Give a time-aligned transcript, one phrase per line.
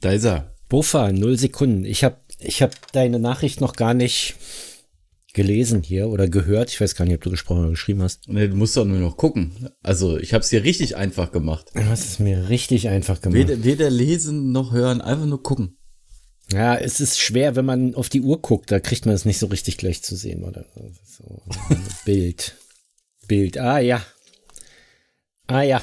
[0.00, 0.54] Da ist er.
[0.68, 1.84] Buffer, null Sekunden.
[1.84, 4.36] Ich habe ich hab deine Nachricht noch gar nicht
[5.34, 6.70] gelesen hier oder gehört.
[6.70, 8.28] Ich weiß gar nicht, ob du gesprochen oder geschrieben hast.
[8.28, 9.70] Nee, du musst doch nur noch gucken.
[9.82, 11.70] Also, ich habe es dir richtig einfach gemacht.
[11.74, 13.38] Du hast es mir richtig einfach gemacht.
[13.38, 15.78] Weder, weder lesen noch hören, einfach nur gucken.
[16.50, 19.38] Ja, es ist schwer, wenn man auf die Uhr guckt, da kriegt man es nicht
[19.38, 20.64] so richtig gleich zu sehen, oder?
[21.04, 21.42] So,
[22.04, 22.56] Bild.
[23.28, 23.58] Bild.
[23.58, 24.02] Ah ja.
[25.46, 25.82] Ah ja.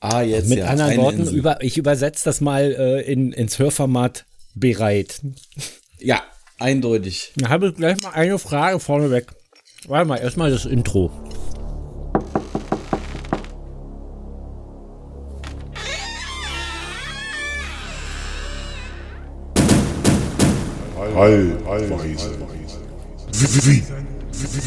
[0.00, 0.48] Ah, jetzt.
[0.48, 1.36] Mit ja, anderen Worten, Insel.
[1.36, 5.20] über, ich übersetze das mal äh, in, ins Hörformat bereit.
[5.98, 6.22] Ja,
[6.58, 7.32] eindeutig.
[7.36, 9.26] Da habe ich gleich mal eine Frage vorneweg.
[9.86, 11.10] Warte mal, erstmal das Intro.
[21.16, 22.38] Allweise.
[23.32, 23.82] Wie, wie,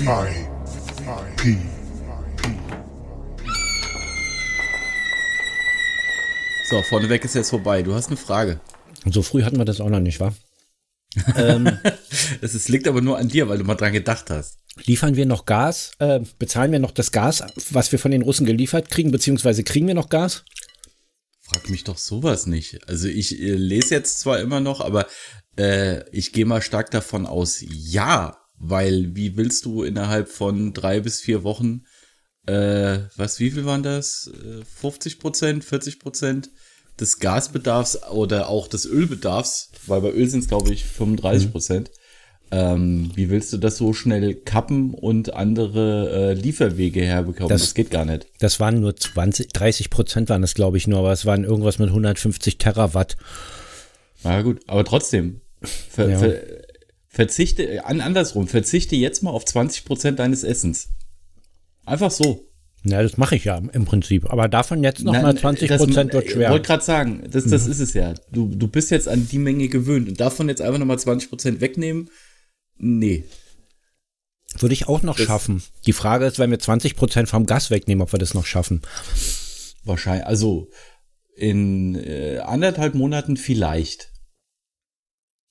[0.03, 0.47] I,
[1.37, 1.57] P,
[6.71, 7.83] So, vorneweg ist jetzt vorbei.
[7.83, 8.61] Du hast eine Frage.
[9.03, 10.33] So früh hatten wir das auch noch nicht, wa?
[12.41, 14.57] Es ist, liegt aber nur an dir, weil du mal dran gedacht hast.
[14.85, 15.91] Liefern wir noch Gas?
[15.99, 19.85] Äh, bezahlen wir noch das Gas, was wir von den Russen geliefert kriegen, beziehungsweise kriegen
[19.85, 20.45] wir noch Gas?
[21.41, 22.87] Frag mich doch sowas nicht.
[22.87, 25.07] Also ich äh, lese jetzt zwar immer noch, aber
[25.57, 28.37] äh, ich gehe mal stark davon aus, ja.
[28.55, 31.83] Weil wie willst du innerhalb von drei bis vier Wochen,
[32.47, 34.29] äh, was, wie viel waren das?
[34.33, 36.49] Äh, 50 Prozent, 40 Prozent
[36.99, 41.91] des Gasbedarfs oder auch des Ölbedarfs, weil bei Öl sind es, glaube ich, 35 Prozent.
[42.53, 47.47] Ähm, wie willst du das so schnell kappen und andere äh, Lieferwege herbekommen?
[47.49, 48.27] Das- Das, geht gar nicht.
[48.39, 51.79] Das waren nur 20, 30 Prozent waren das, glaube ich, nur, aber es waren irgendwas
[51.79, 53.15] mit 150 Terawatt.
[54.23, 55.39] Na gut, aber trotzdem.
[55.63, 56.19] Ver, Ja.
[56.19, 56.41] ver,
[57.07, 60.89] verzichte, an, andersrum, verzichte jetzt mal auf 20 Prozent deines Essens.
[61.85, 62.47] Einfach so.
[62.83, 64.29] Ja, das mache ich ja im Prinzip.
[64.31, 66.49] Aber davon jetzt noch mal 20 Prozent wird Ich schwer.
[66.49, 68.15] wollte gerade sagen, das, das ist es ja.
[68.31, 71.61] Du, du bist jetzt an die Menge gewöhnt und davon jetzt einfach nochmal 20 Prozent
[71.61, 72.09] wegnehmen,
[72.77, 73.23] nee.
[74.59, 75.61] Würde ich auch noch schaffen.
[75.85, 78.81] Die Frage ist, wenn wir 20 Prozent vom Gas wegnehmen, ob wir das noch schaffen.
[79.83, 80.67] Wahrscheinlich, also
[81.35, 84.11] in äh, anderthalb Monaten vielleicht,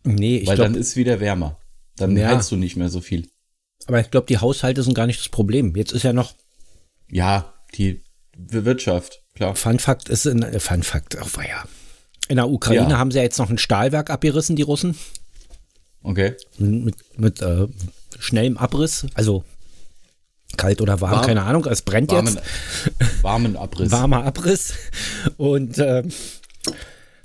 [0.05, 1.59] Nee, ich weil dann glaube, ist wieder wärmer.
[1.97, 2.35] Dann Ja.
[2.41, 3.30] du nicht mehr so viel.
[3.91, 5.75] Aber ich glaube, die Haushalte sind gar nicht das Problem.
[5.75, 6.34] Jetzt ist ja noch,
[7.11, 8.01] Ja, die
[8.37, 9.56] Wirtschaft, klar.
[9.56, 11.65] Fun Fact ist in, äh, Fun Fact, oh, ja.
[12.28, 12.99] In der Ukraine Ja.
[12.99, 14.97] haben sie ja jetzt noch ein Stahlwerk abgerissen, die Russen.
[16.05, 16.37] Okay.
[16.59, 17.67] Mit, mit äh,
[18.21, 19.43] schnellem Abriss, also
[20.57, 21.27] kalt oder warm, Warm.
[21.27, 21.65] keine Ahnung.
[21.67, 23.22] Es brennt Warmen, jetzt.
[23.25, 23.91] warmen Abriss.
[23.93, 24.75] warmer Abriss.
[25.37, 26.05] Und äh,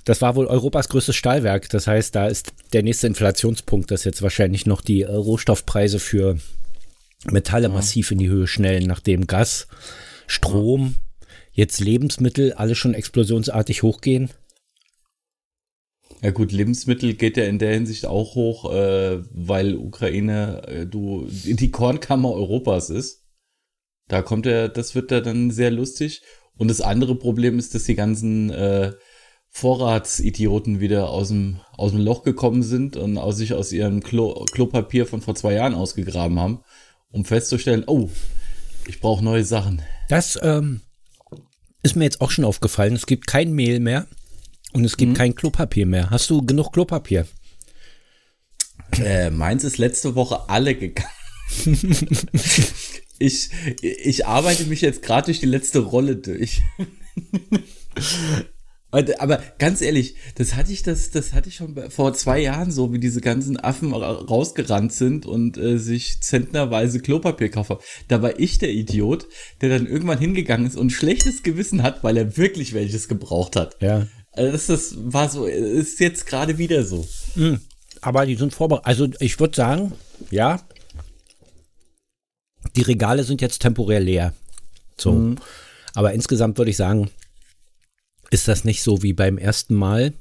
[0.06, 1.68] das war wohl Europas größtes Stahlwerk.
[1.70, 6.38] Das heißt, da ist der nächste Inflationspunkt, dass jetzt wahrscheinlich noch die äh, Rohstoffpreise für
[7.26, 9.68] Metalle massiv in die Höhe schnellen, nachdem Gas,
[10.28, 10.96] Strom,
[11.52, 14.30] jetzt Lebensmittel alle schon explosionsartig hochgehen.
[16.22, 21.28] Ja gut, Lebensmittel geht ja in der Hinsicht auch hoch, äh, weil Ukraine äh, du
[21.30, 23.24] die Kornkammer Europas ist.
[24.08, 26.22] Da kommt er, das wird da dann sehr lustig.
[26.58, 28.94] Und das andere Problem ist, dass die ganzen äh,
[29.56, 34.44] Vorratsidioten wieder aus dem, aus dem Loch gekommen sind und aus sich aus ihrem Klo,
[34.52, 36.60] Klopapier von vor zwei Jahren ausgegraben haben,
[37.10, 38.10] um festzustellen, oh,
[38.86, 39.82] ich brauche neue Sachen.
[40.10, 40.82] Das ähm,
[41.84, 42.96] ist mir jetzt auch schon aufgefallen.
[42.96, 44.08] Es gibt kein Mehl mehr
[44.74, 46.10] und es gibt kein Klopapier mehr.
[46.10, 47.26] Hast du genug Klopapier?
[49.00, 51.10] Äh, meins ist letzte Woche alle gegangen.
[53.20, 53.52] ich,
[53.82, 56.62] ich arbeite mich jetzt gerade durch die letzte Rolle durch.
[58.96, 62.72] Und, Aber ganz ehrlich, das hatte ich, das, das hatte ich schon vor zwei Jahren
[62.72, 67.78] so, wie diese ganzen Affen ra- rausgerannt sind und äh, sich zentnerweise Klopapier kaufen.
[68.08, 69.28] Da war ich der Idiot,
[69.60, 73.76] der dann irgendwann hingegangen ist und schlechtes Gewissen hat, weil er wirklich welches gebraucht hat.
[73.82, 74.08] Ja.
[74.32, 77.06] Also das, das war so, ist jetzt gerade wieder so.
[78.02, 78.88] Aber die sind vorbereitet.
[78.88, 79.92] Also ich würde sagen,
[80.32, 80.62] ja,
[82.76, 84.34] die Regale sind jetzt temporär leer.
[84.98, 85.36] So.
[85.94, 87.10] Aber insgesamt würde ich sagen,
[88.32, 90.14] ist das nicht so wie beim ersten Mal.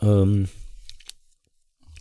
[0.00, 0.48] Ähm,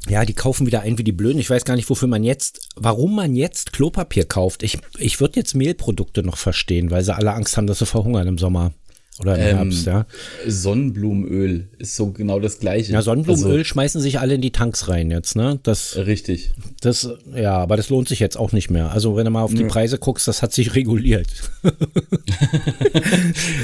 [0.08, 1.40] ja, die kaufen wieder ein wie die Blöden.
[1.40, 4.64] Ich weiß gar nicht, wofür man jetzt, warum man jetzt Klopapier kauft.
[4.64, 8.28] Ich, ich würde jetzt Mehlprodukte noch verstehen, weil sie alle Angst haben, dass sie verhungern
[8.28, 8.74] im Sommer
[9.19, 10.06] oder im Ähm, Herbst, ja.
[10.48, 12.92] Sonnenblumenöl ist so genau das gleiche.
[12.94, 15.60] Ja, Sonnenblumenöl Also, schmeißen sich alle in die Tanks rein jetzt, ne?
[15.63, 16.51] Das, richtig.
[16.81, 18.92] das, ja, aber das lohnt sich jetzt auch nicht mehr.
[18.92, 21.27] Also, wenn du mal auf die Preise guckst, das hat sich reguliert.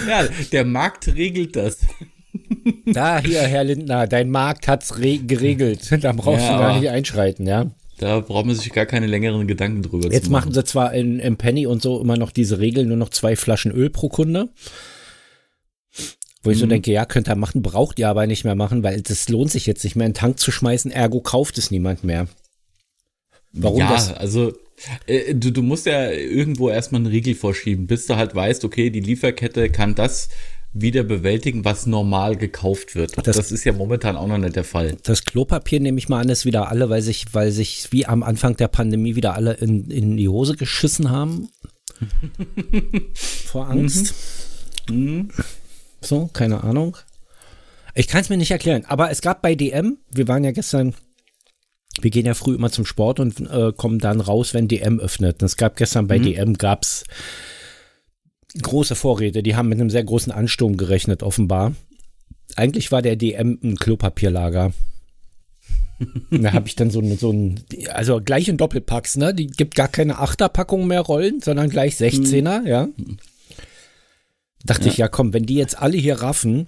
[0.07, 1.79] Ja, der Markt regelt das.
[2.85, 5.89] Da, hier, Herr Lindner, dein Markt hat's re geregelt.
[6.01, 7.71] Da brauchst Ja, du gar nicht einschreiten, ja.
[7.97, 11.19] Da braucht man sich gar keine längeren Gedanken drüber Jetzt zu machen sie zwar in,
[11.19, 14.49] im Penny und so immer noch diese Regel, nur noch zwei Flaschen Öl pro Kunde.
[16.45, 19.01] Wo ich so denke, ja, könnt ihr machen, braucht ihr aber nicht mehr machen, weil
[19.01, 22.03] das lohnt sich jetzt nicht mehr, in den Tank zu schmeißen, ergo kauft es niemand
[22.03, 22.27] mehr.
[23.51, 24.13] Warum ja, das?
[24.13, 24.53] also
[25.07, 28.89] äh, du, du musst ja irgendwo erstmal einen Riegel vorschieben, bis du halt weißt, okay,
[28.89, 30.30] die Lieferkette kann das
[30.71, 33.18] wieder bewältigen, was normal gekauft wird.
[33.25, 34.98] Das, das, ist ja momentan auch noch nicht der Fall.
[35.03, 38.24] Das Klopapier nehme ich mal an, ist wieder alle, weil sich, weil sich wie am
[38.24, 41.48] Anfang der Pandemie wieder alle in, in die Hose geschissen haben.
[43.13, 44.13] Vor Angst.
[44.89, 44.95] Mhm.
[44.95, 45.30] Mhm.
[46.05, 46.97] So, keine Ahnung.
[47.93, 50.93] Ich kann es mir nicht erklären, aber es gab bei DM, wir waren ja gestern,
[52.01, 55.41] wir gehen ja früh immer zum Sport und äh, kommen dann raus, wenn DM öffnet.
[55.41, 56.23] Und es gab gestern bei mhm.
[56.23, 57.05] DM gab's
[58.61, 61.73] große Vorräte, die haben mit einem sehr großen Ansturm gerechnet, offenbar.
[62.55, 64.73] Eigentlich war der DM ein Klopapierlager.
[66.31, 67.63] da habe ich dann so, ein, so ein,
[67.93, 69.33] also gleich in Doppelpacks, ne?
[69.33, 72.67] Die gibt gar keine Achterpackung mehr Rollen, sondern gleich 16er, mhm.
[72.67, 72.87] ja.
[74.65, 74.91] Dachte ja.
[74.91, 76.67] ich, ja komm, wenn die jetzt alle hier raffen,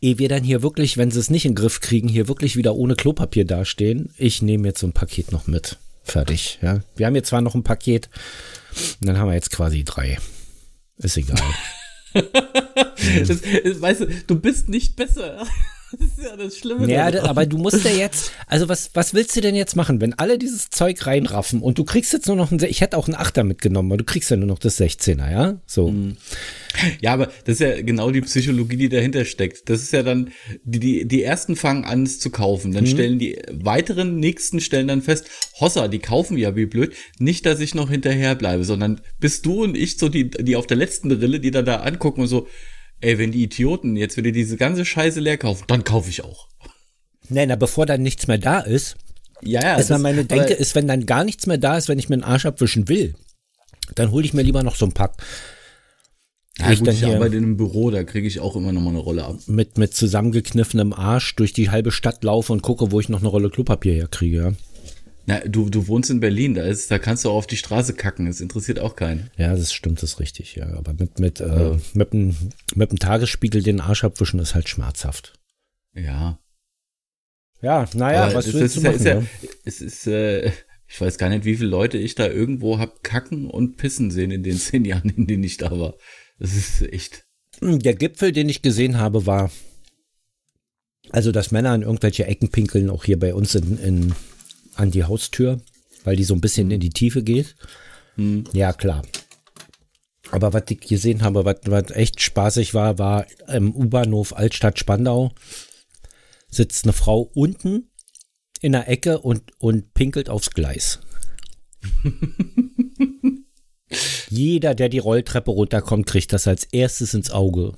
[0.00, 2.56] ehe wir dann hier wirklich, wenn sie es nicht in den Griff kriegen, hier wirklich
[2.56, 5.78] wieder ohne Klopapier dastehen, ich nehme jetzt so ein Paket noch mit.
[6.04, 6.80] Fertig, ja.
[6.96, 8.08] Wir haben jetzt zwar noch ein Paket,
[9.00, 10.18] und dann haben wir jetzt quasi drei.
[10.96, 11.40] Ist egal.
[12.14, 13.40] das,
[13.80, 15.46] weißt du, du bist nicht besser.
[16.02, 16.90] Das ist ja das Schlimme.
[16.90, 20.14] Ja, aber du musst ja jetzt, also was, was willst du denn jetzt machen, wenn
[20.14, 23.14] alle dieses Zeug reinraffen und du kriegst jetzt nur noch ein, ich hätte auch einen
[23.14, 25.60] Achter mitgenommen, aber du kriegst ja nur noch das 16er, ja?
[25.66, 25.90] So.
[25.90, 26.16] Mhm.
[27.00, 29.68] Ja, aber das ist ja genau die Psychologie, die dahinter steckt.
[29.68, 30.30] Das ist ja dann,
[30.64, 32.72] die, die, die ersten fangen an, es zu kaufen.
[32.72, 32.88] Dann mhm.
[32.88, 35.26] stellen die weiteren nächsten stellen dann fest,
[35.60, 36.94] Hossa, die kaufen ja wie blöd.
[37.18, 40.66] Nicht, dass ich noch hinterher bleibe, sondern bist du und ich so die, die auf
[40.66, 42.46] der letzten Rille, die da da angucken und so,
[43.02, 46.48] ey, wenn die Idioten jetzt wieder diese ganze Scheiße leer kaufen, dann kaufe ich auch.
[47.28, 48.96] Nein, na, bevor dann nichts mehr da ist,
[49.42, 51.98] ja, ja, ist dann meine Denke, ist, wenn dann gar nichts mehr da ist, wenn
[51.98, 53.14] ich mir den Arsch abwischen will,
[53.94, 55.16] dann hole ich mir lieber noch so ein Pack.
[56.58, 58.90] Ja, ich, gut, ich arbeite in einem Büro, da kriege ich auch immer noch mal
[58.90, 59.36] eine Rolle ab.
[59.46, 63.28] Mit, mit zusammengekniffenem Arsch durch die halbe Stadt laufe und gucke, wo ich noch eine
[63.28, 64.36] Rolle Klopapier herkriege.
[64.36, 64.52] Ja.
[65.26, 67.94] Na, du, du wohnst in Berlin, da ist, da kannst du auch auf die Straße
[67.94, 69.30] kacken, das interessiert auch keinen.
[69.36, 70.66] Ja, das stimmt, das ist richtig, ja.
[70.74, 71.78] Aber mit, mit, äh, ja.
[71.94, 72.36] mit, dem,
[72.74, 75.34] mit dem Tagesspiegel den Arsch abwischen ist halt schmerzhaft.
[75.94, 76.38] Ja.
[77.60, 78.96] Ja, naja, Aber was das, willst das du machen?
[78.96, 79.26] Ist ja, ja,
[79.64, 80.50] es ist, äh,
[80.88, 84.32] ich weiß gar nicht, wie viele Leute ich da irgendwo hab kacken und pissen sehen
[84.32, 85.94] in den zehn Jahren, in denen ich da war.
[86.38, 87.24] Das ist echt.
[87.60, 89.52] Der Gipfel, den ich gesehen habe, war,
[91.10, 94.14] also dass Männer in irgendwelche Ecken pinkeln, auch hier bei uns in, in
[94.74, 95.60] an die Haustür,
[96.04, 97.56] weil die so ein bisschen in die Tiefe geht.
[98.16, 98.44] Hm.
[98.52, 99.02] Ja, klar.
[100.30, 105.32] Aber was ich gesehen habe, was, was echt spaßig war, war im U-Bahnhof Altstadt Spandau
[106.48, 107.90] sitzt eine Frau unten
[108.60, 111.00] in der Ecke und, und pinkelt aufs Gleis.
[114.28, 117.72] Jeder, der die Rolltreppe runterkommt, kriegt das als erstes ins Auge.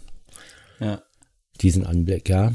[0.78, 1.02] Ja.
[1.60, 2.54] Diesen Anblick, ja.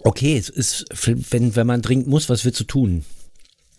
[0.00, 0.84] Okay, es ist,
[1.30, 3.04] wenn, wenn man dringend muss, was willst du tun?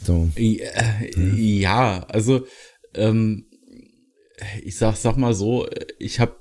[0.03, 0.29] So.
[0.37, 2.45] Ja, also
[2.95, 3.45] ähm,
[4.63, 5.67] ich sag, sag mal so,
[5.97, 6.35] ich habe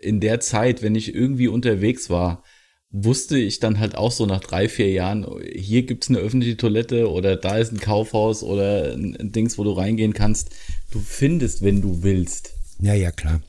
[0.00, 2.44] in der Zeit, wenn ich irgendwie unterwegs war,
[2.90, 7.10] wusste ich dann halt auch so nach drei, vier Jahren, hier gibt's eine öffentliche Toilette
[7.10, 10.50] oder da ist ein Kaufhaus oder ein Dings, wo du reingehen kannst.
[10.92, 12.52] Du findest, wenn du willst.
[12.78, 13.40] Ja, ja, klar.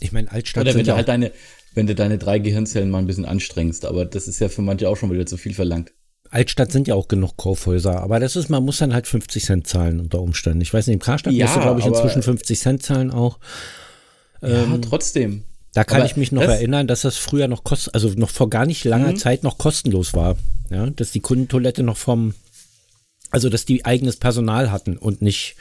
[0.00, 0.62] Ich meine, Altstadt.
[0.62, 1.32] Oder wenn du halt deine,
[1.76, 3.84] wenn du deine drei Gehirnzellen mal ein bisschen anstrengst.
[3.84, 5.92] Aber das ist ja für manche auch schon wieder zu viel verlangt.
[6.30, 9.66] Altstadt sind ja auch genug Kaufhäuser, aber das ist, man muss dann halt 50 Cent
[9.68, 10.60] zahlen unter Umständen.
[10.60, 13.38] Ich weiß nicht, im Karstadt ja, musst du, glaube ich, inzwischen 50 Cent zahlen auch.
[14.42, 15.44] Ja, ähm, trotzdem.
[15.72, 18.48] Da kann aber ich mich noch erinnern, dass das früher noch kost, also noch vor
[18.50, 19.16] gar nicht langer mhm.
[19.16, 20.36] Zeit noch kostenlos war.
[20.70, 22.34] Ja, dass die Kundentoilette noch vom,
[23.30, 25.56] also dass die eigenes Personal hatten und nicht,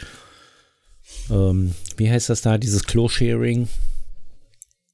[1.29, 3.67] ähm, wie heißt das da, dieses Klo-Sharing?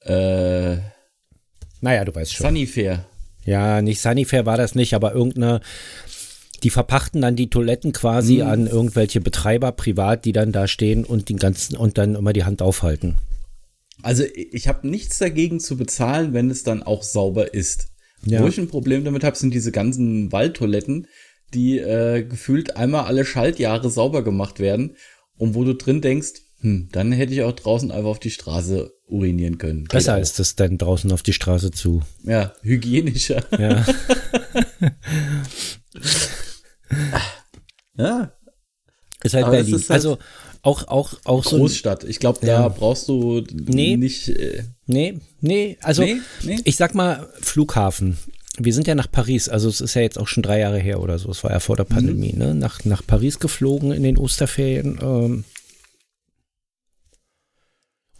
[0.02, 0.78] Äh,
[1.82, 2.46] naja, du weißt schon.
[2.48, 3.06] Sunnyfair.
[3.46, 5.62] Ja, nicht Sunnyfair war das nicht, aber irgendeine,
[6.64, 8.42] die verpachten dann die Toiletten quasi mhm.
[8.42, 12.44] an irgendwelche Betreiber privat, die dann da stehen und den ganzen und dann immer die
[12.44, 13.18] Hand aufhalten.
[14.04, 17.88] Also ich habe nichts dagegen zu bezahlen, wenn es dann auch sauber ist.
[18.26, 18.42] Ja.
[18.42, 21.08] Wo ich ein Problem damit habe, sind diese ganzen Waldtoiletten,
[21.54, 24.96] die äh, gefühlt einmal alle Schaltjahre sauber gemacht werden
[25.38, 28.94] und wo du drin denkst, hm, dann hätte ich auch draußen einfach auf die Straße
[29.12, 29.84] urinieren können.
[29.86, 32.02] Besser ist es dann draußen auf die Straße zu.
[32.24, 33.44] Ja, hygienischer.
[33.58, 33.86] Ja.
[37.98, 38.32] ja.
[39.24, 39.76] Ist halt Aber Berlin.
[39.76, 40.18] Ist halt also
[40.64, 41.58] auch, auch, auch so.
[41.58, 42.04] Großstadt.
[42.04, 42.68] Ich glaube, da ja.
[42.70, 44.30] brauchst du nee, nicht.
[44.30, 45.78] Äh, nee, nee.
[45.82, 46.60] Also, nee, nee.
[46.64, 48.18] ich sag mal, Flughafen.
[48.58, 51.00] Wir sind ja nach Paris, also es ist ja jetzt auch schon drei Jahre her
[51.00, 51.96] oder so, es war ja vor der mhm.
[51.96, 52.40] Pandemie, mhm.
[52.40, 52.54] ne?
[52.54, 55.00] Nach, nach Paris geflogen in den Osterferien.
[55.02, 55.46] Ähm,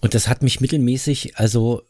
[0.02, 1.84] Und das hat mich mittelmäßig, also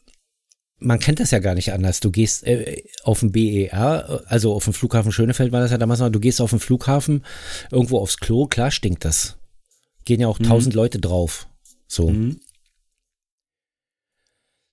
[0.78, 2.00] man kennt das ja gar nicht anders.
[2.00, 6.00] Du gehst äh, auf den BER, also auf dem Flughafen Schönefeld war das ja damals
[6.00, 7.24] noch, du gehst auf den Flughafen,
[7.70, 9.38] irgendwo aufs Klo, klar stinkt das.
[10.04, 10.44] Gehen ja auch Mhm.
[10.44, 11.48] tausend Leute drauf.
[11.86, 12.10] So.
[12.10, 12.40] Mhm.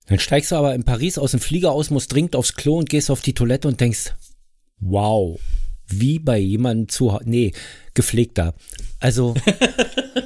[0.08, 2.90] Dann steigst du aber in Paris aus dem Flieger aus, musst dringend aufs Klo und
[2.90, 4.16] gehst auf die Toilette und denkst,
[4.80, 5.40] wow,
[5.86, 7.52] wie bei jemandem zu nee,
[7.94, 8.56] gepflegter.
[9.00, 9.36] Also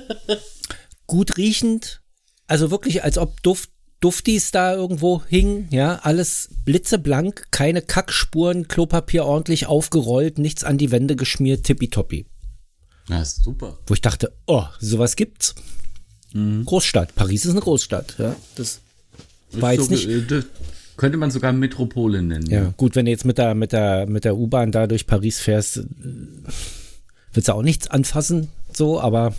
[1.07, 2.01] gut riechend,
[2.47, 3.69] also wirklich, als ob Duft,
[3.99, 10.91] Duftis da irgendwo hingen, ja, alles blitzeblank, keine Kackspuren, Klopapier ordentlich aufgerollt, nichts an die
[10.91, 12.25] Wände geschmiert, tippitoppi.
[13.07, 13.77] Na, ist super.
[13.87, 15.55] Wo ich dachte, oh, sowas gibt's.
[16.65, 18.81] Großstadt, Paris ist eine Großstadt, ja, das
[19.51, 20.41] war Ist jetzt so, nicht, äh,
[20.97, 22.49] könnte man sogar Metropole nennen.
[22.49, 25.39] Ja, gut, wenn du jetzt mit der, mit der, mit der U-Bahn da durch Paris
[25.39, 25.83] fährst, äh,
[27.33, 29.33] willst du auch nichts anfassen, so, aber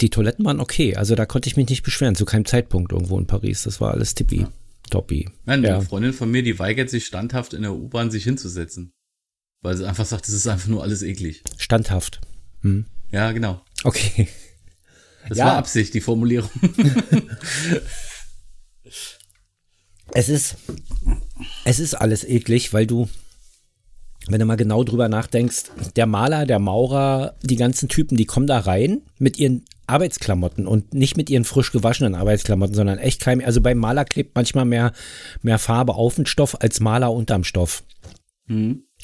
[0.00, 0.96] die Toiletten waren okay.
[0.96, 3.62] Also da konnte ich mich nicht beschweren, zu keinem Zeitpunkt irgendwo in Paris.
[3.62, 4.46] Das war alles tippi.
[4.90, 5.28] Toppi.
[5.44, 5.76] Nein, Ja.
[5.76, 8.92] Eine Freundin von mir, die weigert sich standhaft in der U-Bahn sich hinzusetzen.
[9.60, 11.42] Weil sie einfach sagt, das ist einfach nur alles eklig.
[11.56, 12.20] Standhaft.
[13.10, 13.62] Ja, genau.
[13.84, 14.28] Okay.
[15.28, 15.46] Das Ja.
[15.46, 16.50] war Absicht, die Formulierung.
[20.14, 20.56] Es ist,
[21.64, 23.08] es ist alles eklig, weil du,
[24.28, 25.64] wenn du mal genau drüber nachdenkst,
[25.96, 30.94] der Maler, der Maurer, die ganzen Typen, die kommen da rein mit ihren Arbeitsklamotten und
[30.94, 34.92] nicht mit ihren frisch gewaschenen Arbeitsklamotten, sondern echt kein, also beim Maler klebt manchmal mehr,
[35.42, 37.84] mehr Farbe auf den Stoff als Maler unterm Stoff.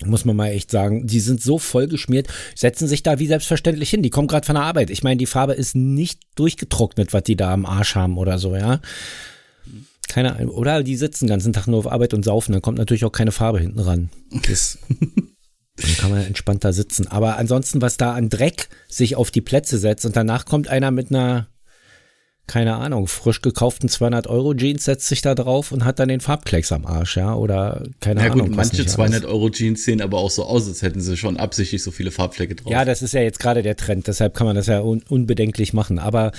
[0.04, 1.06] Muss man mal echt sagen.
[1.06, 4.02] Die sind so voll geschmiert, setzen sich da wie selbstverständlich hin.
[4.02, 4.90] Die kommen gerade von der Arbeit.
[4.90, 8.54] Ich meine, die Farbe ist nicht durchgetrocknet, was die da am Arsch haben oder so,
[8.54, 8.80] ja.
[10.08, 10.54] Keine Ahnung.
[10.54, 12.52] Oder die sitzen den ganzen Tag nur auf Arbeit und saufen.
[12.52, 14.10] Dann kommt natürlich auch keine Farbe hinten ran.
[14.48, 14.78] Das,
[15.80, 17.06] dann kann man entspannt da sitzen.
[17.08, 20.90] Aber ansonsten, was da an Dreck sich auf die Plätze setzt und danach kommt einer
[20.90, 21.46] mit einer,
[22.46, 26.20] keine Ahnung, frisch gekauften 200 Euro Jeans, setzt sich da drauf und hat dann den
[26.20, 27.34] Farbklecks am Arsch, ja.
[27.34, 28.48] Oder keine Ja Ahnung.
[28.48, 29.30] gut, was manche nicht 200 alles.
[29.34, 32.54] Euro Jeans sehen aber auch so aus, als hätten sie schon absichtlich so viele Farbflecke
[32.54, 32.72] drauf.
[32.72, 35.72] Ja, das ist ja jetzt gerade der Trend, deshalb kann man das ja un unbedenklich
[35.74, 35.98] machen.
[35.98, 36.32] Aber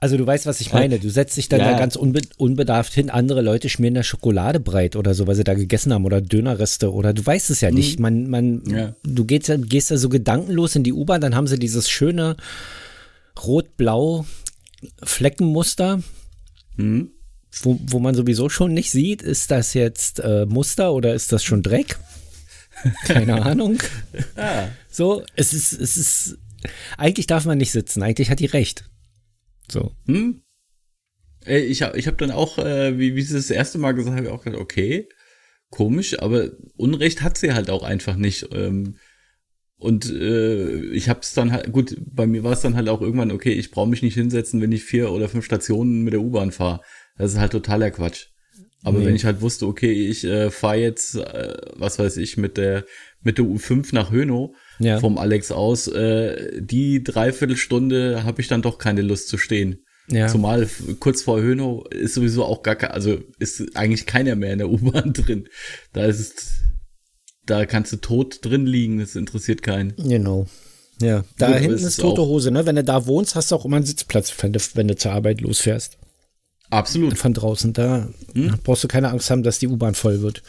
[0.00, 0.98] also du weißt, was ich meine.
[0.98, 1.72] Du setzt dich dann Ja.
[1.72, 5.44] da ganz unbe unbedarft hin, andere Leute schmieren da Schokolade breit oder so, weil sie
[5.44, 8.00] da gegessen haben oder Dönerreste oder du weißt es ja nicht.
[8.00, 8.94] Man, man, Ja.
[9.04, 12.36] du gehst ja, gehst ja so gedankenlos in die U-Bahn, dann haben sie dieses schöne
[13.46, 14.24] rot-blau
[15.02, 16.02] Fleckenmuster,
[16.76, 17.10] Hm?
[17.62, 21.42] wo, wo man sowieso schon nicht sieht, ist das jetzt äh, Muster oder ist das
[21.44, 21.98] schon Dreck?
[23.04, 23.78] Keine Ahnung.
[24.36, 26.38] Ah, So, es ist, es ist,
[26.96, 28.84] eigentlich darf man nicht sitzen, eigentlich hat die recht.
[29.70, 29.92] So.
[30.06, 30.42] hm?
[31.46, 34.26] Ich habe ich hab dann auch, äh, wie, wie sie das erste Mal gesagt haben,
[34.28, 35.08] auch gedacht, okay,
[35.70, 38.48] komisch, aber Unrecht hat sie halt auch einfach nicht.
[38.52, 38.96] Ähm,
[39.78, 43.00] und äh, ich habe es dann halt, gut, bei mir war es dann halt auch
[43.00, 46.20] irgendwann, okay, ich brauche mich nicht hinsetzen, wenn ich vier oder fünf Stationen mit der
[46.20, 46.82] U-Bahn fahre.
[47.16, 48.26] Das ist halt totaler Quatsch.
[48.82, 49.06] Aber Nee.
[49.06, 52.84] wenn ich halt wusste, okay, ich äh, fahre jetzt, äh, was weiß ich, mit der
[53.22, 54.98] mit der U5 nach Hönow Ja.
[54.98, 59.84] vom Alex aus, äh, die Dreiviertelstunde habe ich dann doch keine Lust zu stehen.
[60.08, 60.26] Ja.
[60.26, 60.68] Zumal
[60.98, 64.70] kurz vor Hönow ist sowieso auch gar kein, also ist eigentlich keiner mehr in der
[64.72, 65.48] U-Bahn drin.
[65.92, 66.46] Da ist es,
[67.46, 69.94] da kannst du tot drin liegen, das interessiert keinen.
[69.96, 70.46] Genau.
[71.00, 72.66] Ja, da Gut, hinten ist ist tote Hose, ne?
[72.66, 75.12] Wenn du da wohnst, hast du auch immer einen Sitzplatz, wenn du, wenn du zur
[75.12, 75.96] Arbeit losfährst.
[76.70, 77.16] Absolut.
[77.18, 78.54] Von draußen, da Hm?
[78.62, 80.42] brauchst du keine Angst haben, dass die U-Bahn voll wird.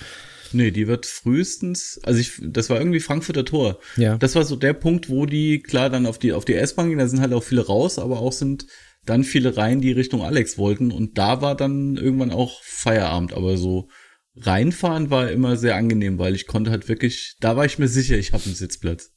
[0.54, 3.80] Nee, die wird frühestens, also ich, das war irgendwie Frankfurter Tor.
[3.98, 4.18] Ja.
[4.18, 6.98] Das war so der Punkt, wo die, klar, dann auf die, auf die S-Bahn gehen,
[6.98, 8.66] da sind halt auch viele raus, aber auch sind
[9.06, 10.92] dann viele rein, die Richtung Alex wollten.
[10.92, 13.90] Und da war dann irgendwann auch Feierabend, aber so
[14.36, 18.18] reinfahren war immer sehr angenehm, weil ich konnte halt wirklich, da war ich mir sicher,
[18.18, 19.12] ich habe einen Sitzplatz.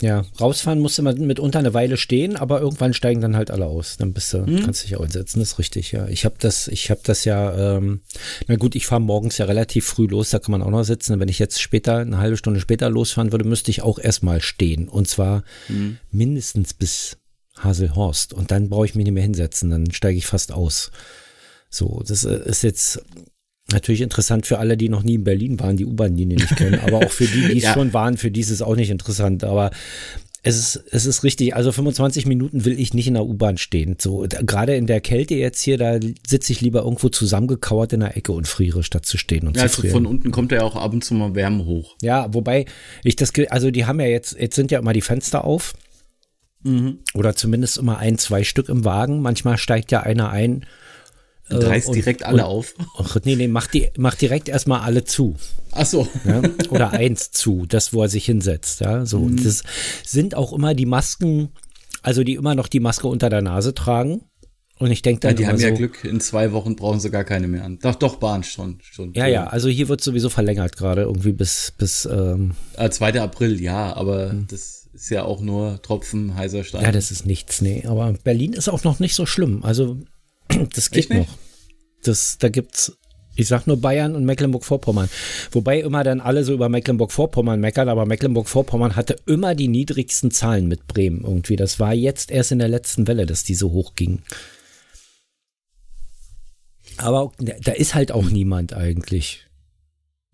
[0.00, 3.66] Ja, rausfahren musst du mal mitunter eine Weile stehen, aber irgendwann steigen dann halt alle
[3.66, 3.96] aus.
[3.96, 4.62] Dann bist du, Hm?
[4.64, 6.06] kannst dich auch hinsetzen, das ist richtig, ja.
[6.08, 8.00] Ich habe das, ich habe das ja, ähm,
[8.46, 11.18] na gut, ich fahre morgens ja relativ früh los, da kann man auch noch sitzen.
[11.20, 14.88] Wenn ich jetzt später, eine halbe Stunde später losfahren würde, müsste ich auch erstmal stehen.
[14.88, 15.98] Und zwar Hm.
[16.10, 17.16] mindestens bis
[17.58, 18.32] Haselhorst.
[18.32, 20.90] Und dann brauche ich mich nicht mehr hinsetzen, dann steige ich fast aus.
[21.70, 23.02] So, das äh, ist jetzt
[23.72, 26.98] natürlich interessant für alle, die noch nie in Berlin waren, die U-Bahn-Linie nicht kennen, aber
[26.98, 27.74] auch für die, die es Ja.
[27.74, 29.44] schon waren, für die ist es auch nicht interessant.
[29.44, 29.70] Aber
[30.42, 33.96] es ist, es ist richtig, also 25 Minuten will ich nicht in der U-Bahn stehen.
[34.00, 38.00] So, da, gerade in der Kälte jetzt hier, da sitze ich lieber irgendwo zusammengekauert in
[38.00, 39.92] der Ecke und friere, statt zu stehen und Ja, zu also frieren.
[39.94, 41.96] von unten kommt ja auch ab und zu mal Wärme hoch.
[42.02, 42.64] Ja, wobei
[43.04, 45.74] ich das, also die haben ja jetzt, jetzt sind ja immer die Fenster auf.
[47.14, 49.22] Oder zumindest immer ein, zwei Stück im Wagen.
[49.22, 50.66] Manchmal steigt ja einer ein.
[51.50, 52.74] Und reißt Äh, und- direkt alle und- auf.
[52.98, 55.36] Ach, nee, nee, mach, die, mach direkt erstmal alle zu.
[55.72, 56.06] Ach so.
[56.24, 56.42] Ja?
[56.70, 58.80] Oder eins zu, das, wo er sich hinsetzt.
[58.80, 59.28] Ja, so.
[59.28, 59.62] Das
[60.04, 61.50] sind auch immer die Masken
[62.00, 64.22] also die immer noch die Maske unter der Nase tragen.
[64.78, 67.10] Und ich denke dann Ja, die haben so, ja Glück, in zwei Wochen brauchen sie
[67.10, 67.80] gar keine mehr an.
[67.82, 68.78] Doch, doch, Bahn schon.
[68.80, 73.20] schon Ja, ja, also hier wird sowieso verlängert gerade irgendwie bis, bis ähm, Äh, 2.
[73.20, 76.82] April, ja, aber das ist ja auch nur Tropfen, heißer Stein.
[76.82, 77.84] Ja, das ist nichts, nee.
[77.88, 79.64] Aber Berlin ist auch noch nicht so schlimm.
[79.64, 79.98] Also
[80.74, 81.28] das geht noch.
[82.02, 82.96] Das, da gibt's,
[83.36, 85.08] ich sag nur Bayern und Mecklenburg-Vorpommern.
[85.52, 90.68] Wobei immer dann alle so über Mecklenburg-Vorpommern meckern, aber Mecklenburg-Vorpommern hatte immer die niedrigsten Zahlen
[90.68, 91.56] mit Bremen irgendwie.
[91.56, 94.22] Das war jetzt erst in der letzten Welle, dass die so hoch ging.
[96.96, 99.46] Aber da ist halt auch niemand eigentlich.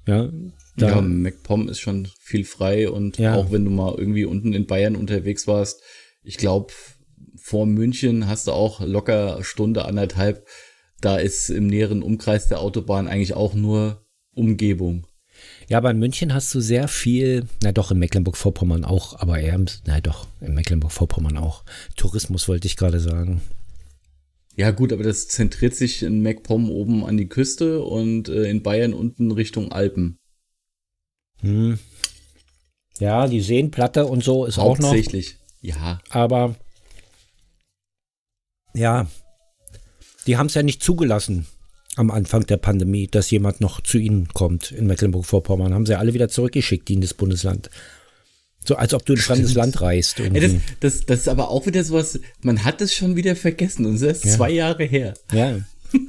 [0.07, 0.31] Ja,
[0.77, 3.37] da, ja, MacPom ist schon viel frei und Ja.
[3.37, 5.83] auch wenn du mal irgendwie unten in Bayern unterwegs warst,
[6.23, 6.73] ich glaube,
[7.47, 10.47] vor München hast du auch locker Stunde, anderthalb.
[11.03, 15.07] Da ist im näheren Umkreis der Autobahn eigentlich auch nur Umgebung.
[15.69, 19.63] Ja, aber in München hast du sehr viel, na doch, in Mecklenburg-Vorpommern auch, aber eher,
[19.85, 21.65] na doch, in Mecklenburg-Vorpommern auch.
[21.97, 23.43] Tourismus wollte ich gerade sagen.
[24.57, 28.63] Ja gut, aber das zentriert sich in MacPom oben an die Küste und äh, in
[28.63, 30.17] Bayern unten Richtung Alpen.
[31.41, 31.79] Hm.
[32.99, 35.37] Ja, die Seenplatte und so ist auch noch, Hauptsächlich.
[35.61, 36.57] Ja, aber
[38.75, 39.07] ja,
[40.27, 41.47] die haben es ja nicht zugelassen
[41.97, 45.73] am Anfang der Pandemie, dass jemand noch zu ihnen kommt in Mecklenburg-Vorpommern.
[45.75, 47.71] Haben sie alle wieder zurückgeschickt, die in das Bundesland.
[48.67, 50.19] So als ob du in ein fremdes Land reist.
[50.19, 50.61] Irgendwie.
[50.81, 53.95] das, das, das ist aber auch wieder sowas, man hat es schon wieder vergessen und
[53.97, 55.15] es ist erst zwei Jahre her.
[55.33, 55.59] ja.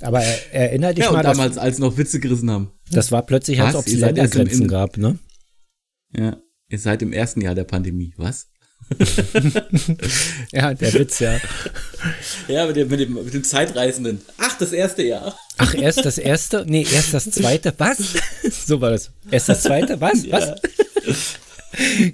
[0.00, 2.72] Aber er, erinnere dich Ja, mal, und dass, damals, als noch Witze gerissen haben.
[2.90, 3.80] Das war plötzlich, als Was?
[3.80, 5.18] ob es im- Ländergrenzen im- gab, ne?
[6.14, 6.36] Ja,
[6.68, 8.48] ihr seid im ersten Jahr der Pandemie, was?
[10.52, 11.40] Ja, der Witz, ja.
[12.48, 14.20] Ja, mit dem, mit dem, mit dem Zeitreisenden.
[14.38, 15.38] Ach, das erste Jahr.
[15.58, 16.64] Ach, erst das erste?
[16.66, 17.72] Nee, erst das zweite.
[17.78, 17.98] Was?
[18.66, 19.10] So war das.
[19.30, 20.00] Erst das zweite?
[20.00, 20.30] Was?
[20.30, 20.54] Was?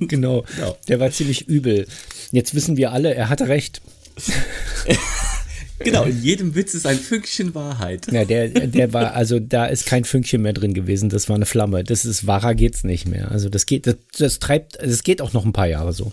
[0.01, 0.45] Genau.
[0.57, 0.79] Genau.
[0.89, 1.87] Der war ziemlich übel.
[2.33, 3.83] Jetzt wissen wir alle, er hatte recht.
[5.81, 8.07] Genau, in jedem Witz ist ein Fünkchen Wahrheit.
[8.13, 11.09] Ja, der, der war, also da ist kein Fünkchen mehr drin gewesen.
[11.09, 11.85] Das war eine Flamme.
[11.85, 13.31] Das ist wahrer geht's nicht mehr.
[13.31, 16.13] Also das geht, das, das treibt, das geht auch noch ein paar Jahre so.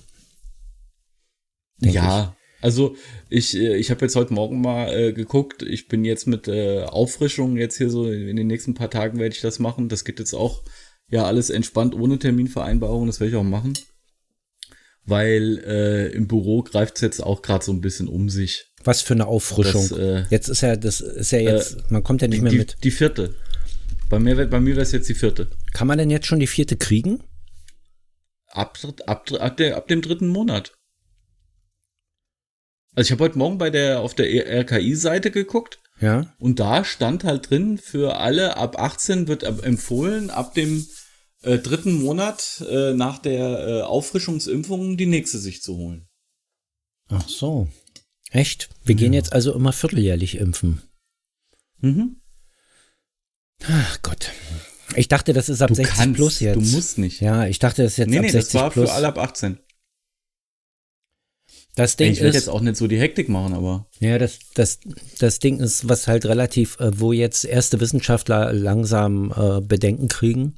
[1.80, 2.96] Ja, also
[3.30, 5.62] ich, äh, ich habe jetzt heute Morgen mal äh, geguckt.
[5.62, 9.36] Ich bin jetzt mit äh, Auffrischung jetzt hier so in den nächsten paar Tagen werde
[9.36, 9.90] ich das machen.
[9.90, 10.64] Das geht jetzt auch
[11.10, 13.06] ja alles entspannt ohne Terminvereinbarung.
[13.06, 13.74] Das werde ich auch machen,
[15.06, 18.66] weil äh, im Büro greift es jetzt auch gerade so ein bisschen um sich.
[18.84, 19.88] Was für eine Auffrischung.
[19.90, 22.58] Das, äh, jetzt ist ja, das ist ja jetzt, man kommt ja nicht mehr die,
[22.58, 22.78] mit.
[22.84, 23.36] die vierte.
[24.10, 25.50] Bei mir, bei mir wäre es jetzt die vierte.
[25.74, 27.24] Kann man denn jetzt schon die vierte kriegen?
[28.48, 30.77] Ab, ab, ab, der, ab dem dritten Monat.
[32.98, 36.34] Also ich habe heute Morgen bei der auf der RKI-Seite geguckt Ja.
[36.40, 40.84] und da stand halt drin, für alle ab 18 wird empfohlen, ab dem
[41.44, 46.08] äh, dritten Monat äh, nach der äh, Auffrischungsimpfung die nächste sich zu holen.
[47.10, 47.68] Ach so.
[48.32, 48.70] Echt?
[48.84, 50.82] Wir gehen jetzt also immer vierteljährlich impfen.
[51.82, 52.20] Mhm.
[53.68, 54.32] Ach Gott.
[54.96, 56.56] Ich dachte, das ist ab Du 60 kannst, plus jetzt.
[56.56, 57.22] du musst nicht.
[57.22, 58.90] Ja, ich dachte, das ist jetzt nee, ab nee, das 60 war plus.
[58.90, 59.60] für alle ab 18.
[61.78, 64.80] das Ding Ich ist, jetzt auch nicht so die Hektik machen, aber ja, das, das,
[65.20, 70.56] das Ding ist, was halt relativ, äh, wo jetzt erste Wissenschaftler langsam äh, Bedenken kriegen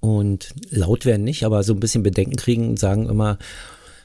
[0.00, 3.38] und laut werden nicht, aber so ein bisschen Bedenken kriegen und sagen immer,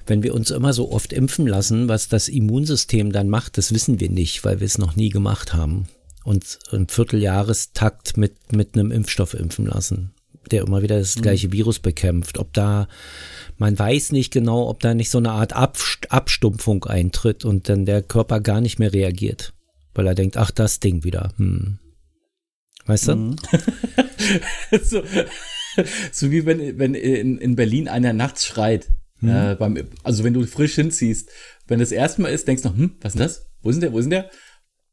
[0.06, 4.02] wenn wir uns immer so oft impfen lassen, was das Immunsystem dann macht, das wissen
[4.02, 5.88] wir nicht, weil wir es noch nie gemacht haben.
[6.26, 10.12] Und im Vierteljahrestakt mit, mit einem Impfstoff impfen lassen,
[10.52, 12.38] der immer wieder das gleiche Virus bekämpft.
[12.38, 12.88] Ob da,
[13.58, 17.86] man weiß nicht genau, ob da nicht so eine Art Abst Abstumpfung eintritt und dann
[17.86, 19.54] der Körper gar nicht mehr reagiert,
[19.94, 21.34] weil er denkt, ach, das Ding wieder.
[21.38, 21.80] Hm.
[22.86, 23.36] Weißt du?
[24.82, 25.04] so,
[26.12, 28.90] so wie wenn, wenn in, in Berlin einer nachts schreit.
[29.22, 31.30] Äh, beim, also wenn du frisch hinziehst,
[31.68, 33.46] wenn das erste Mal ist, denkst du noch, hm, was ist das?
[33.62, 33.92] Wo ist der?
[33.92, 34.30] Wo ist der?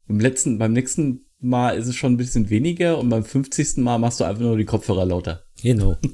[0.07, 3.77] Beim letzten, beim nächsten Mal ist es schon ein bisschen weniger und beim 50.
[3.77, 5.44] Mal machst du einfach nur die Kopfhörer lauter.
[5.65, 5.97] Genau.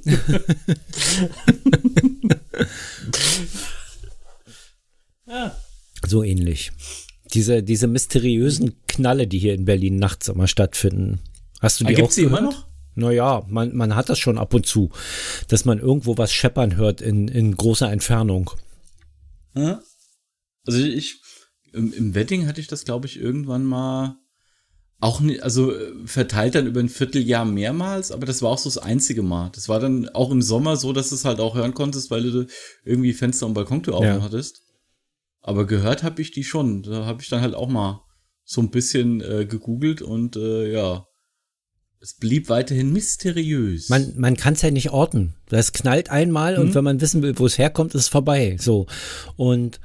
[6.07, 6.71] So ähnlich.
[7.33, 11.21] Diese, diese mysteriösen Knalle, die hier in Berlin nachts immer stattfinden.
[11.61, 12.53] Hast du die Gibt's auch die immer gehört?
[12.53, 12.67] noch?
[12.95, 14.89] Naja, man, man hat das schon ab und zu,
[15.47, 18.51] dass man irgendwo was scheppern hört in, in großer Entfernung.
[20.65, 21.21] Also ich,
[21.71, 24.17] im, im Wedding hatte ich das, glaube ich, irgendwann mal
[25.01, 28.69] auch nicht, also äh, verteilt dann über ein Vierteljahr mehrmals, aber das war auch so
[28.69, 29.49] das einzige Mal.
[29.53, 32.23] Das war dann auch im Sommer so, dass du es halt auch hören konntest, weil
[32.23, 32.45] du
[32.85, 34.21] irgendwie Fenster und Balkontür offen Ja.
[34.21, 34.61] hattest.
[35.41, 36.83] Aber gehört habe ich die schon.
[36.83, 38.01] Da habe ich dann halt auch mal
[38.43, 41.05] so ein bisschen äh, gegoogelt und äh, ja.
[41.99, 43.89] Es blieb weiterhin mysteriös.
[43.89, 45.35] Man, man kann es ja nicht orten.
[45.49, 48.57] Das knallt einmal und wenn man wissen will, wo es herkommt, ist es vorbei.
[48.59, 48.87] So.
[49.35, 49.79] Und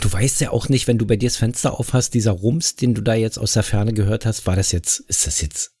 [0.00, 2.94] du weißt ja auch nicht, wenn du bei dir das Fenster aufhast, dieser Rums, den
[2.94, 5.72] du da jetzt aus der Ferne gehört hast, war das jetzt, ist das jetzt,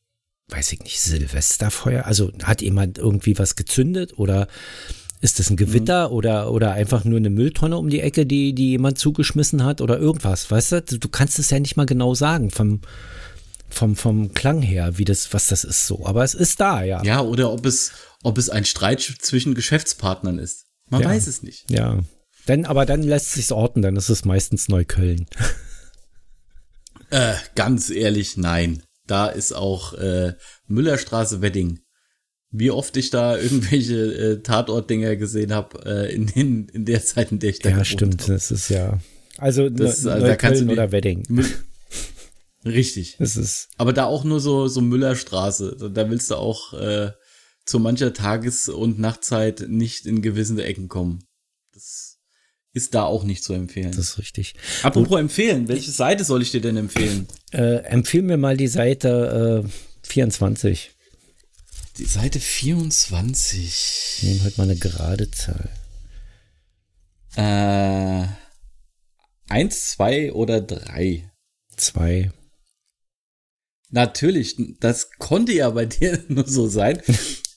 [0.48, 2.04] weiß ich nicht, Silvesterfeuer?
[2.06, 4.48] Also hat jemand irgendwie was gezündet oder
[5.20, 8.70] ist das ein Gewitter oder, oder einfach nur eine Mülltonne um die Ecke, die, die
[8.72, 10.50] jemand zugeschmissen hat oder irgendwas?
[10.50, 12.82] Weißt du, du kannst es ja nicht mal genau sagen vom,
[13.70, 16.04] vom, vom Klang her, wie das, was das ist so.
[16.04, 17.02] Aber es ist da, ja.
[17.04, 20.66] ja, oder ob es, ob es ein Streit zwischen Geschäftspartnern ist.
[20.90, 21.08] Man Ja.
[21.08, 21.70] weiß es nicht.
[21.70, 22.00] Ja.
[22.46, 25.26] Dann, aber dann lässt sich's orten, dann ist es meistens Neukölln.
[27.10, 28.82] Äh, ganz ehrlich, nein.
[29.06, 30.34] Da ist auch äh,
[30.66, 31.80] Müllerstraße Wedding.
[32.50, 37.32] Wie oft ich da irgendwelche äh, Tatortdinger gesehen habe äh, in, in, in der Zeit,
[37.32, 38.22] in der ich da Ja, stimmt.
[38.22, 38.28] hab.
[38.28, 38.98] Das ist ja.
[39.38, 41.24] Also, Das, Neu- also da kannst du Neukölln oder Wedding.
[41.28, 41.46] Müll
[42.64, 43.16] Richtig.
[43.18, 43.68] Das ist.
[43.76, 45.90] Aber da auch nur so, so Müllerstraße.
[45.92, 47.10] Da willst du auch äh,
[47.66, 51.24] zu mancher Tages- und Nachtzeit nicht in gewisse Ecken kommen.
[51.74, 52.16] Das
[52.74, 53.92] ist da auch nicht zu empfehlen.
[53.92, 54.56] Das ist richtig.
[54.82, 57.28] Apropos empfehlen, welche Seite soll ich dir denn empfehlen?
[57.52, 60.90] Äh, empfehl mir mal die Seite äh, 24.
[61.98, 64.18] Die Seite 24.
[64.22, 65.70] Nehmen heute mal eine gerade Zahl.
[67.36, 68.26] Äh,
[69.48, 71.30] eins, zwei oder drei?
[71.76, 72.32] Zwei.
[73.90, 77.00] Natürlich, das konnte ja bei dir nur so sein.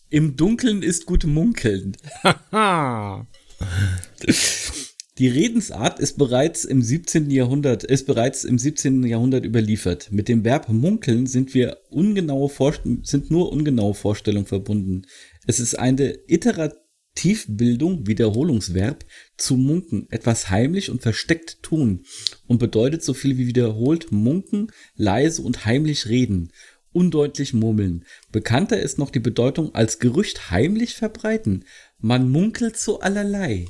[0.10, 1.98] Im Dunkeln ist gut munkeln.
[5.18, 7.32] Die Redensart ist bereits im 17.
[7.32, 9.04] Jahrhundert, ist bereits im 17.
[9.04, 10.12] Jahrhundert überliefert.
[10.12, 15.08] Mit dem Verb munkeln sind wir ungenaue Vorst sind nur ungenaue Vorstellungen verbunden.
[15.48, 19.06] Es ist eine Iterativbildung, Wiederholungsverb,
[19.38, 22.06] zu munken, etwas heimlich und versteckt tun
[22.46, 26.52] und bedeutet so viel wie wiederholt munken, leise und heimlich reden,
[26.94, 28.06] undeutlich murmeln.
[28.32, 31.66] Bekannter ist noch die Bedeutung als Gerücht heimlich verbreiten.
[31.98, 33.66] Man munkelt so allerlei.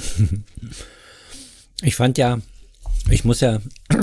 [1.82, 2.40] Ich fand ja,
[3.08, 3.60] ich muss ja,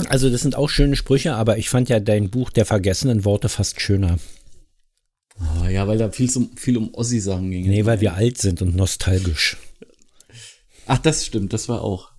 [0.08, 3.48] also das sind auch schöne Sprüche, aber ich fand ja dein Buch der vergessenen Worte
[3.48, 4.18] fast schöner.
[5.40, 7.68] Oh, ja, weil da viel, um, viel um Ossi-Sachen ging.
[7.68, 9.56] Nee, weil wir alt sind und nostalgisch.
[10.86, 12.10] Ach, das stimmt, das war auch.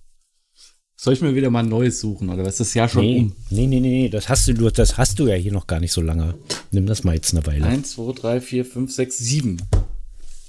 [0.96, 3.18] Soll ich mir wieder mal ein neues suchen, oder was ist das Jahr schon Nee,
[3.18, 3.36] um?
[3.50, 5.92] nee, nee, nee, das hast du, du- das hast du ja hier noch gar nicht
[5.92, 6.34] so lange.
[6.70, 7.66] Nimm das mal jetzt eine Weile.
[7.66, 9.58] Eins, zwei, drei, vier, fünf, sechs, sieben.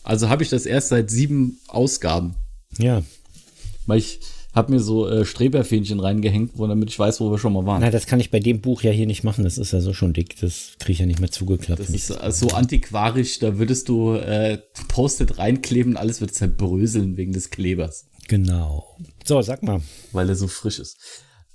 [0.03, 2.35] Also habe ich das erst seit sieben Ausgaben.
[2.77, 3.03] Ja.
[3.85, 4.19] Weil ich
[4.53, 7.81] habe mir so äh, Streberfähnchen reingehängt, wo, damit ich weiß, wo wir schon mal waren.
[7.81, 9.43] Na, das kann ich bei dem Buch ja hier nicht machen.
[9.43, 10.37] Das ist ja so schon dick.
[10.41, 11.79] Das kriege ich ja nicht mehr zugeklappt.
[11.79, 14.57] Das ist äh, so antiquarisch, da würdest du äh,
[14.89, 18.97] Post-it reinkleben, alles wird zerbröseln wegen des Klebers, genau.
[19.23, 19.81] So, sag mal.
[20.11, 20.97] weil er so frisch ist.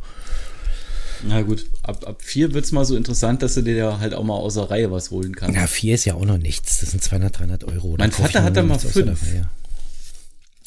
[1.27, 4.25] Na gut, ab, ab vier wird's mal so interessant, dass du dir ja halt auch
[4.25, 5.57] mal außer Reihe was holen kannst.
[5.57, 6.81] Na, vier ist ja auch noch nichts.
[6.81, 7.97] Das sind 200, 300 Euro.
[7.97, 9.20] Da Mein Vater hatte noch mal fünf.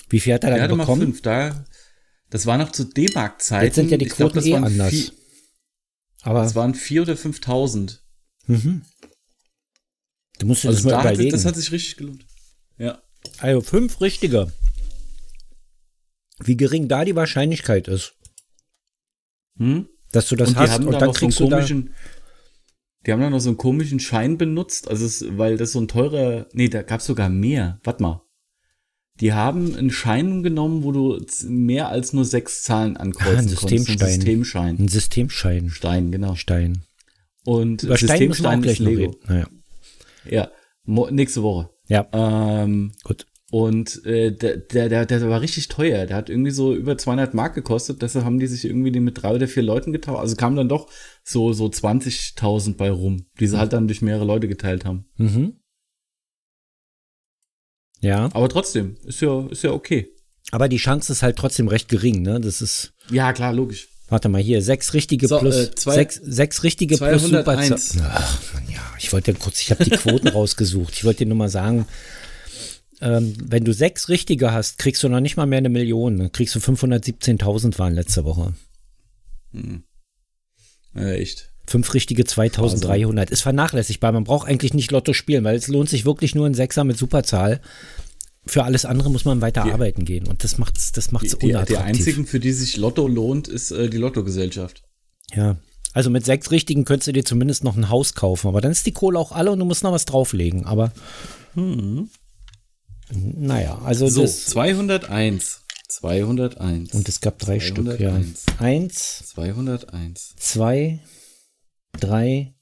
[0.10, 1.02] Wie viel hat er Der dann bekommen?
[1.02, 1.64] fünf, da,
[2.32, 3.66] das war noch zu D-Mark-Zeiten.
[3.66, 4.90] Jetzt sind ja die glaub, Quoten das eh anders.
[4.90, 5.12] vier-
[6.24, 8.00] Aber Das waren vier oder 5.000.
[8.48, 11.32] du musst dir das Also mal da hat, überlegen.
[11.32, 12.26] das hat sich richtig gelohnt.
[12.78, 13.02] Ja.
[13.40, 14.52] Also fünf richtige.
[16.40, 18.14] Wie gering da die Wahrscheinlichkeit ist,
[19.58, 19.88] Hm?
[20.12, 21.66] dass du das und hast und da dann noch so kriegst du da.
[21.66, 25.88] die haben da noch so einen komischen Schein benutzt, also es, weil das so ein
[25.88, 27.80] teurer, nee, da gab's sogar mehr.
[27.84, 28.22] Warte mal.
[29.20, 33.48] Die haben einen Schein genommen, wo du mehr als nur sechs Zahlen ankreuzen Ah, ein.
[33.48, 34.08] Systemstein.
[34.08, 34.78] Ein Systemschein.
[34.80, 35.70] Ein Systemschein.
[35.72, 36.36] Stein, genau.
[36.36, 36.84] Stein.
[37.44, 39.16] Und Über Stein Systemstein gleich ist Lego.
[39.26, 39.48] Naja.
[40.30, 40.52] Ja,
[40.86, 41.72] nächste Woche.
[41.88, 43.26] Ja, Ähm, gut.
[43.50, 46.06] Und äh, der, der, der, war richtig teuer.
[46.06, 48.02] Der hat irgendwie so über 200 Mark gekostet.
[48.02, 50.20] Deshalb haben die sich irgendwie den mit drei oder vier Leuten getauscht.
[50.20, 50.90] Also kam dann doch
[51.24, 55.06] so, so 20.000 bei rum, die sie halt dann durch mehrere Leute geteilt haben.
[55.16, 55.62] Mhm.
[58.02, 60.10] Ja, Aber trotzdem, ist ja, ist ja okay.
[60.52, 62.40] aber die Chance ist halt trotzdem recht gering, ne?
[62.40, 63.88] Das ist, Ja, klar, logisch.
[64.10, 67.90] Warte mal hier, sechs richtige So, plus, äh, zwei- sechs, sechs richtige plus 201.
[67.94, 68.12] Superzahl.
[68.14, 68.40] Ach,
[68.70, 70.94] ja, ich wollte kurz, ich habe die Quoten rausgesucht.
[70.94, 71.86] Ich wollte dir nur mal sagen,
[73.02, 76.18] ähm, wenn du sechs richtige hast, kriegst du noch nicht mal mehr eine Million.
[76.18, 78.54] Dann kriegst du 517.000 waren letzte Woche.
[80.96, 81.50] Ja, echt.
[81.68, 83.30] Fünf richtige 2300.
[83.30, 84.12] Ist vernachlässigbar.
[84.14, 86.98] Man braucht eigentlich nicht Lotto spielen, weil es lohnt sich wirklich nur ein Sechser mit
[86.98, 87.60] Superzahl.
[88.48, 91.38] Für alles andere muss man weiter Die- arbeiten gehen und das macht's, das macht's Die,
[91.38, 91.86] die, die unattraktiv.
[91.86, 94.84] einzigen, für die sich Lotto lohnt, ist äh, die Lottogesellschaft.
[95.34, 95.58] Ja.
[95.94, 98.86] Also mit sechs richtigen könntest du dir zumindest noch ein Haus kaufen, aber dann ist
[98.86, 100.66] die Kohle auch alle und du musst noch was drauflegen.
[100.66, 100.92] Aber
[103.10, 105.62] naja, also So, das 201.
[105.90, 106.94] 201.
[106.94, 107.86] und es gab drei Stück.
[108.00, 108.12] Ja.
[108.12, 108.44] 201.
[108.60, 110.36] Eins, 201.
[110.38, 111.00] zwei,
[112.00, 112.54] drei,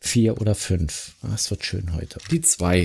[0.00, 1.14] vier oder fünf.
[1.22, 2.18] Ah, Es wird schön heute.
[2.30, 2.84] Die 2.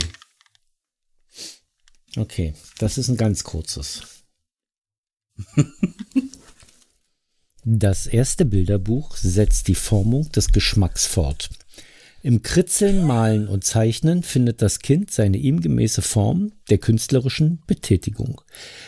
[2.18, 4.02] Okay, das ist ein ganz kurzes.
[7.68, 11.50] Das erste Bilderbuch setzt die Formung des Geschmacks fort.
[12.22, 18.40] Im Kritzeln, Malen und Zeichnen findet das Kind seine ihm gemäße Form der künstlerischen Betätigung.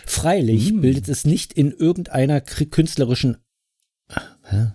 [0.05, 3.37] Freilich bildet es nicht in irgendeiner künstlerischen
[4.43, 4.73] Hä?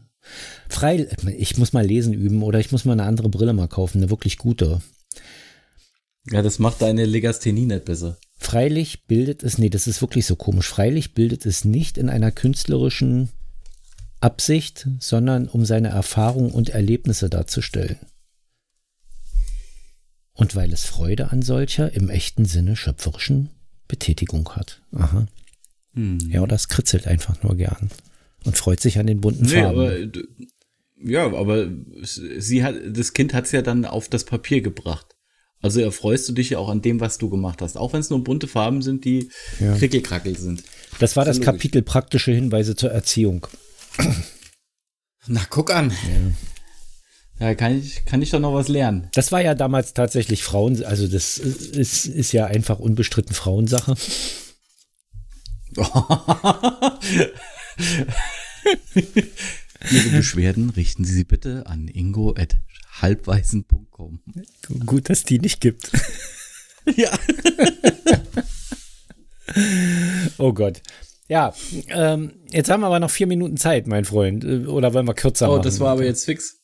[0.68, 3.98] Frei, ich muss mal lesen üben oder ich muss mal eine andere Brille mal kaufen,
[3.98, 4.80] eine wirklich gute.
[6.30, 8.18] Ja, das macht deine Legasthenie nicht besser.
[8.42, 10.68] Freilich bildet es, nee, das ist wirklich so komisch.
[10.68, 13.28] Freilich bildet es nicht in einer künstlerischen
[14.20, 17.98] Absicht, sondern um seine Erfahrungen und Erlebnisse darzustellen.
[20.34, 23.50] Und weil es Freude an solcher im echten Sinne schöpferischen
[23.86, 24.82] Betätigung hat.
[24.92, 25.26] Aha.
[25.94, 27.90] Ja, oder es kritzelt einfach nur gern
[28.44, 29.78] und freut sich an den bunten Nee, Farben.
[29.78, 29.98] aber
[31.04, 31.68] ja, aber
[32.02, 35.11] sie hat das Kind hat es ja dann auf das Papier gebracht.
[35.62, 38.10] Also erfreust du dich ja auch an dem, was du gemacht hast, auch wenn es
[38.10, 39.76] nur bunte Farben sind, die Ja.
[39.76, 40.64] krickelkrackel sind.
[40.98, 41.46] das war das logisch.
[41.46, 43.46] Kapitel praktische Hinweise zur Erziehung.
[45.28, 45.92] Na, guck an.
[47.38, 49.08] Ja, kann ich kann ich doch noch was lernen.
[49.14, 53.94] Das war ja damals tatsächlich Frauen, also das ist, ist ja einfach unbestritten Frauensache.
[59.90, 64.20] Ihre Beschwerden richten Sie sie bitte an ingo@halbweisen.com.
[64.86, 65.90] Gut, dass die nicht gibt.
[66.96, 67.10] Ja.
[70.38, 70.82] Oh Gott.
[71.28, 71.54] Ja,
[71.88, 74.44] ähm, jetzt haben wir aber noch vier Minuten Zeit, mein Freund.
[74.44, 75.62] Äh, Oder wollen wir kürzer Oh, machen?
[75.62, 76.58] das war aber jetzt fix.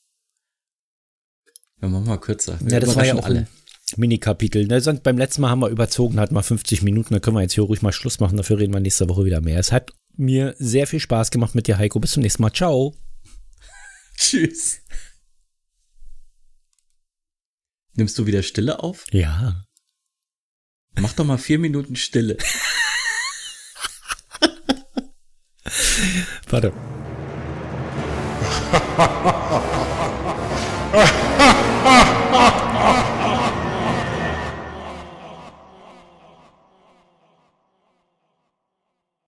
[1.80, 2.58] Ja, machen wir mal kürzer.
[2.60, 3.46] Wir Ja, das war ja auch ein
[3.96, 4.66] Mini-Kapitel.
[4.66, 7.14] Ne, sonst beim letzten Mal haben wir überzogen, hatten wir 50 Minuten.
[7.14, 8.36] Da können wir jetzt hier ruhig mal Schluss machen.
[8.36, 9.58] Dafür reden wir nächste Woche wieder mehr.
[9.58, 12.00] Es hat mir sehr viel Spaß gemacht mit dir, Heiko.
[12.00, 12.52] Bis zum nächsten Mal.
[12.52, 12.94] Ciao.
[14.18, 14.82] Tschüss.
[17.94, 19.06] Nimmst du wieder Stille auf?
[19.12, 19.62] Ja.
[20.96, 22.36] Mach doch mal vier Minuten Stille.
[26.48, 26.72] Warte.
[28.96, 29.78] ha